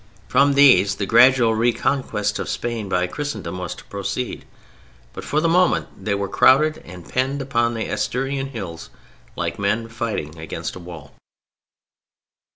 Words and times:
From 0.27 0.53
these 0.55 0.95
the 0.95 1.05
gradual 1.05 1.53
reconquest 1.53 2.39
of 2.39 2.49
Spain 2.49 2.89
by 2.89 3.05
Christendom 3.05 3.59
was 3.59 3.75
to 3.75 3.83
proceed, 3.83 4.45
but 5.13 5.23
for 5.23 5.39
the 5.39 5.47
moment 5.47 5.89
they 6.05 6.15
were 6.15 6.27
crowded 6.27 6.79
and 6.83 7.07
penned 7.07 7.39
upon 7.39 7.75
the 7.75 7.85
Asturian 7.87 8.47
hills 8.47 8.89
like 9.35 9.59
men 9.59 9.87
fighting 9.89 10.39
against 10.39 10.75
a 10.75 10.79
wall. 10.79 11.13